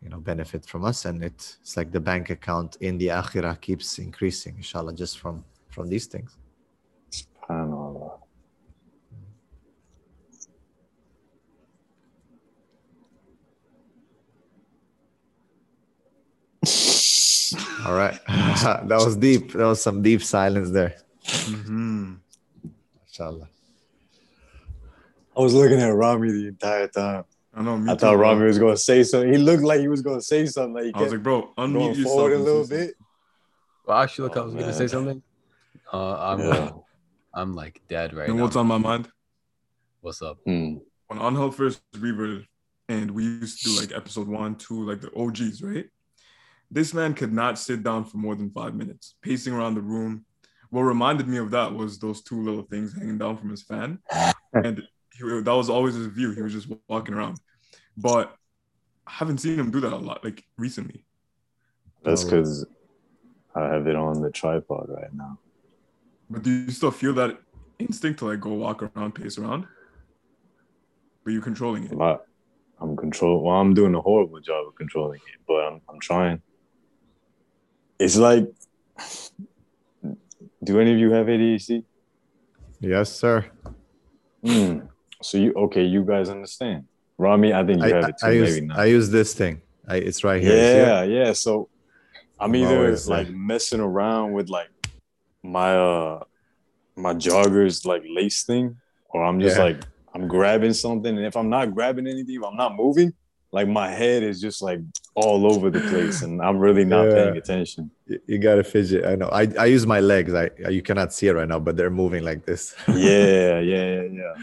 [0.00, 3.60] you know, benefit from us, and it, it's like the bank account in the akhirah
[3.60, 6.38] keeps increasing, inshallah, just from from these things.
[7.10, 8.20] SubhanAllah.
[17.84, 19.50] All right, that was deep.
[19.54, 20.94] That was some deep silence there.
[21.26, 22.14] Mm-hmm.
[23.06, 23.48] Inshallah.
[25.36, 27.24] I was looking at Rami the entire time.
[27.54, 27.76] I know.
[27.78, 28.32] Me I too, thought bro.
[28.32, 29.32] Rami was going to say something.
[29.32, 30.74] He looked like he was going to say something.
[30.74, 32.14] Like he I was like, bro, going unmute yourself.
[32.16, 32.94] forward a little bit.
[33.86, 35.22] Well, actually, look, I Oh, was gonna say something.
[35.92, 36.46] Uh, I'm Yeah.
[36.48, 36.74] like,
[37.34, 38.44] I'm like dead right You know now.
[38.44, 39.08] what's on my mind?
[40.00, 40.38] What's up?
[40.46, 40.76] Hmm.
[41.08, 42.46] When Angel first reverted,
[42.88, 45.86] and we used to do like episode one, two, like the OGs, right?
[46.70, 50.24] This man could not sit down for more than five minutes, pacing around the room.
[50.72, 53.98] What reminded me of that was those two little things hanging down from his fan,
[54.54, 56.32] and he, that was always his view.
[56.32, 57.38] He was just walking around,
[57.94, 58.34] but
[59.06, 61.04] I haven't seen him do that a lot, like recently.
[62.02, 62.64] That's because
[63.54, 65.38] I have it on the tripod right now.
[66.30, 67.38] But do you still feel that
[67.78, 69.66] instinct to like go walk around, pace around?
[71.22, 71.92] But you're controlling it.
[71.92, 72.16] My,
[72.80, 73.42] I'm control.
[73.42, 76.40] Well, I'm doing a horrible job of controlling it, but I'm, I'm trying.
[77.98, 78.48] It's like,
[80.62, 81.84] do any of you have ADHD?
[82.80, 83.46] Yes, sir.
[84.44, 84.80] Hmm.
[85.22, 85.84] So you okay?
[85.84, 86.84] You guys understand?
[87.18, 88.26] Rami, I think you I, have it too.
[88.26, 88.78] I use maybe not.
[88.78, 89.62] I use this thing.
[89.86, 90.56] I, it's right here.
[90.56, 91.32] Yeah, yeah.
[91.32, 91.68] So
[92.40, 94.68] I'm either uh, like messing around with like
[95.42, 96.24] my uh
[96.96, 98.76] my joggers like lace thing,
[99.10, 99.64] or I'm just Yeah.
[99.64, 99.84] like
[100.14, 103.12] I'm grabbing something, and if I'm not grabbing anything, if I'm not moving,
[103.52, 104.80] like my head is just like
[105.14, 107.14] all over the place, and I'm really not Yeah.
[107.14, 107.90] paying attention.
[108.26, 109.04] You, gotta fidget.
[109.06, 109.28] I know.
[109.28, 110.32] I, I use my legs.
[110.34, 112.74] I you cannot see it right now, but they're moving like this.
[112.88, 114.34] Yeah, yeah, yeah, yeah.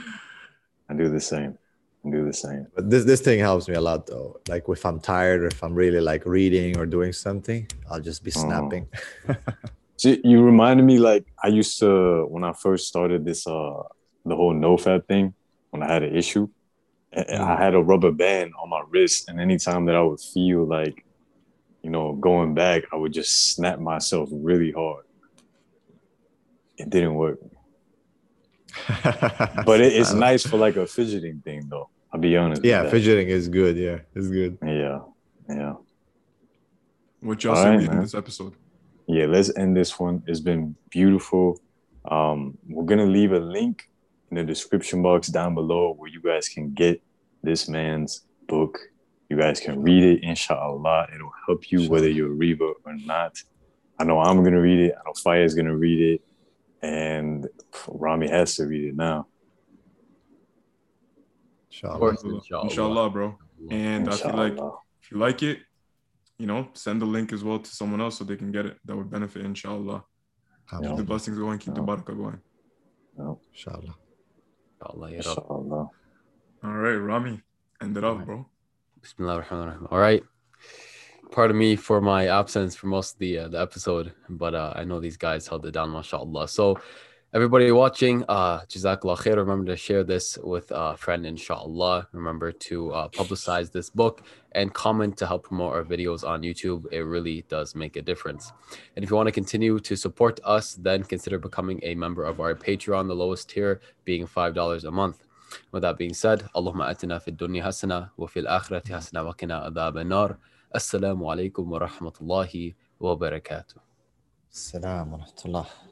[0.90, 1.58] I do the same.
[2.06, 2.68] I do the same.
[2.76, 4.40] But this this thing helps me a lot though.
[4.48, 8.24] Like if I'm tired or if I'm really like reading or doing something, I'll just
[8.24, 8.40] be Oh.
[8.46, 8.88] snapping.
[9.98, 13.84] See, you reminded me like I used to when I first started this uh
[14.26, 15.34] the whole nofap thing
[15.72, 16.48] when I had an issue.
[17.12, 20.20] And- and I had a rubber band on my wrist, and anytime that I would
[20.20, 21.06] feel like,
[21.82, 25.06] you know, going back, I would just snap myself really hard.
[26.78, 27.40] It didn't work,
[29.66, 31.90] but it, it's nice for like a fidgeting thing, though.
[32.12, 32.64] I'll be honest.
[32.64, 33.76] Yeah, fidgeting is good.
[33.78, 34.58] Yeah, it's good.
[34.66, 35.00] Yeah,
[35.50, 35.74] yeah.
[37.22, 38.02] What y'all All say right, we end man.
[38.02, 38.54] this episode?
[39.08, 40.24] yeah, let's end this one.
[40.26, 41.60] It's been beautiful.
[42.10, 43.90] Um, we're gonna leave a link
[44.30, 47.02] in the description box down below where you guys can get
[47.44, 48.80] this man's book.
[49.30, 51.08] You guys can read it, inshallah.
[51.14, 53.42] It'll help you whether you're a reader or not.
[54.00, 54.96] I know I'm gonna read it.
[54.98, 56.22] I know Faya's gonna read it,
[56.82, 57.48] and
[57.88, 59.28] Rami has to read it now.
[61.72, 62.10] Inshallah.
[62.10, 62.64] Inshallah, inshallah.
[62.64, 63.38] Inshallah, bro.
[63.70, 64.58] And I feel like
[65.02, 65.60] if you like it,
[66.40, 68.78] you know, send the link as well to someone else so they can get it.
[68.86, 70.04] That would benefit, inshallah.
[70.82, 71.88] Keep the blessings going, keep the Yeah.
[71.88, 72.42] barakah going.
[73.52, 73.96] Inshallah.
[74.82, 75.26] Inshallah, ya Rab.
[75.28, 75.90] Inshallah.
[76.64, 77.42] All right, Rami,
[77.82, 78.46] end it up, bro.
[79.02, 79.88] Bismillah ar-Rahman.
[79.92, 80.24] All right.
[81.32, 84.84] Pardon me for my absence for most of the uh, the episode, but uh, I
[84.84, 86.48] know these guys held it down, mashallah.
[86.48, 86.80] So,
[87.34, 89.36] everybody watching, uh, Jazakallah khair.
[89.38, 92.08] Remember to share this with a friend, inshallah.
[92.12, 94.24] Remember to uh, publicize this book
[94.54, 96.92] and comment to help promote our videos on YouTube.
[96.92, 98.52] It really does make a difference.
[98.96, 102.40] And if you want to continue to support us, then consider becoming a member of
[102.40, 105.26] our Patreon, the lowest tier being $5 a month.
[105.72, 109.72] With that being said, Allahumma atina fid dunya hasana wa fil akhirati hasana wa qina
[109.72, 110.38] adhab an-nar.
[110.76, 113.78] Assalamu alaikum wa rahmatullahi wa barakatuh.
[114.54, 115.89] Assalamu alaikum.